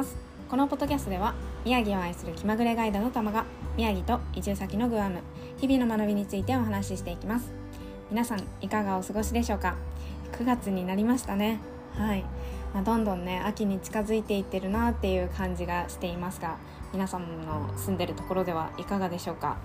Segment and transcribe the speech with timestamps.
[0.00, 0.16] ます。
[0.48, 3.44] このポッドキャストでは宮城を愛する気まぐれガイドの玉が
[3.76, 5.20] 宮城と移住先のグアム
[5.58, 7.52] 日々の学びについてお話ししていきます。
[8.10, 9.76] 皆さんいかがお過ごしでしょうか
[10.32, 11.60] ？9月になりましたね。
[11.92, 12.24] はい、
[12.72, 16.56] まあ、どんどんね秋に近づいていってるなっていう感じがしていますが
[16.94, 19.48] 皆さんの住んでるところではいかがでしょうか？
[19.48, 19.56] は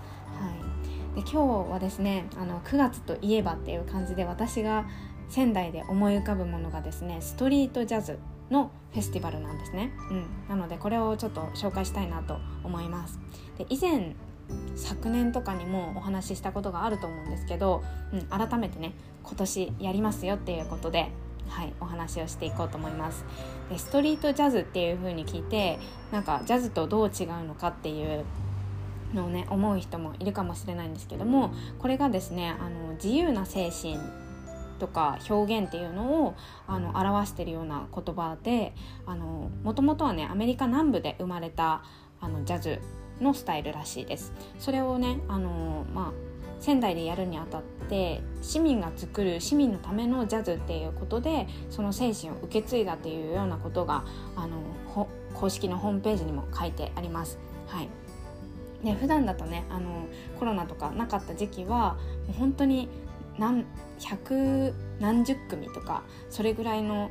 [1.13, 1.15] い。
[1.15, 4.85] で今日はですねあの9月といえばっていう感じで私が
[5.29, 8.19] 仙台で思い浮かぶものがですねストリートジャズ。
[8.51, 13.19] のフェスティバルなんですね、うん、なのでこれをちょっと紹介したいなと思います。
[13.57, 14.15] で以前
[14.75, 21.11] 昨年とかにもお話ししたことがあると思うんですけど、うん、改めてね今年やりますよっていうことで
[21.47, 23.23] はい、お話をしていこうと思います。
[23.69, 25.79] でストリートジャズっていう風に聞いて
[26.11, 28.25] なんかジャズとどう違うのかっていう
[29.13, 33.97] のをね思う人もいるかもしれないんですけどもこれがですねあの自由な精神
[34.79, 36.35] とか表現っていうのを
[36.67, 38.73] あの表してるような言葉で
[39.63, 41.83] もともとはねアメリカ南部で生まれた
[42.21, 42.79] あのジャズ
[43.21, 44.33] のスタイルらしいです。
[44.59, 46.11] それをねあの、まあ、
[46.59, 54.03] 仙台でやるにあたって市民が作る市民のためのジャズっていうことでその精神を受け継いだっていうようなことが
[54.35, 57.39] あの公式のホームページにも書いてあります。
[57.67, 57.89] はい
[58.83, 60.05] で普段だとねあの
[60.39, 62.87] コロナとかなかった時期はもう本当に
[63.37, 63.65] 何
[63.99, 67.09] 百何十組とかそれぐらいの,、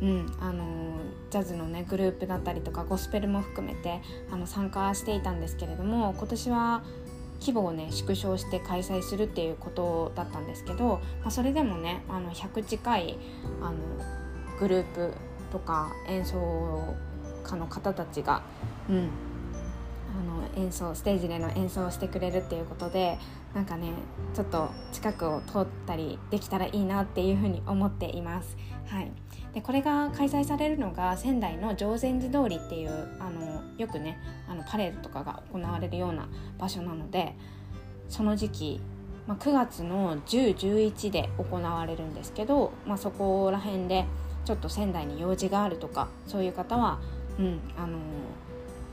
[0.00, 0.98] うんあの
[1.30, 4.00] ジャズのねグループだったりとかゴスペルも含めて
[4.32, 6.82] あの参加していたんですけれども今年は
[7.40, 13.18] 規模をね縮小して開催するっていうことだったんですけど、まあ、それでもねあの100近い
[13.62, 13.76] あの
[14.58, 15.14] グループ
[15.50, 16.94] とか演奏
[17.44, 18.42] 家の方たちが、
[18.88, 19.08] うん、
[20.56, 23.18] 演奏ステージでの演奏をしてくれるっていうことで
[23.54, 23.92] なんかね
[24.34, 28.56] ちょっと近くを通ったりできたらいいなっていうふうに思っています。
[28.86, 29.12] はい、
[29.54, 32.90] でこれが開催されるのが仙台の常禅寺通りっていう
[33.20, 36.28] あのよくねあのパレードとかが行われるような
[36.58, 37.36] 場所なので
[38.08, 38.80] その時期、
[39.28, 44.06] ま、9月の1011で行われるんですけど、まあ、そこら辺で
[44.44, 46.98] ちょっと仙台に用事があるとかそういう方は、
[47.38, 47.98] うんあの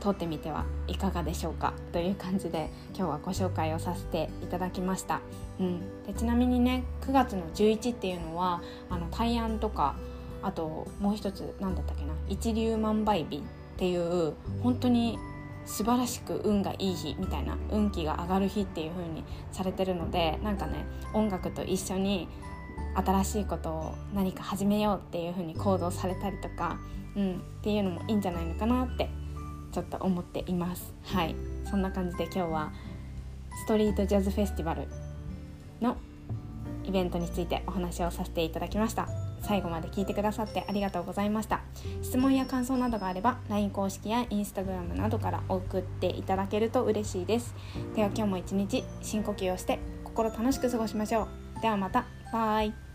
[0.00, 5.20] 通ってみてはいかがでしょうかという感じで今日はご紹介をさせていただきました、
[5.60, 9.96] うん、でちなみにね9月の11っていうのはあの大安とか
[10.42, 13.40] あともう一つ何だったっけな一粒万倍日っ
[13.76, 15.18] ていう本当に
[15.66, 22.28] 素晴らしく運がいい日みたいな運気が上がる日っていう風にされてるのでなんかね音楽と一緒に
[22.94, 26.78] 新しいことを何か始めようっていう風に行動されたりとか、
[27.16, 29.10] うん、っていうのもいいんじゃないのかなって
[29.78, 30.92] ちょっと思っています。
[31.04, 31.36] はい。
[31.64, 32.72] そんな感じで今日は
[33.64, 34.88] ストリートジャズフェスティバル
[35.80, 35.96] の
[36.84, 39.08] イベントについてお話をさせていただきました。
[39.40, 41.60] 最後まで聞いてくださってありがとうございました。
[42.02, 47.54] 質問や感想などがあれば LINE 公式や Instagram などから送っていただけると嬉しいです。
[47.94, 51.28] では今日も一日深呼吸をして心楽しく過ごしましょ
[51.58, 51.60] う。
[51.62, 52.04] ではまた。
[52.32, 52.87] バイ。